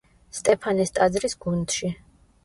სტეფანეს 0.35 0.91
ტაძრის 0.95 1.35
გუნდში. 1.43 1.91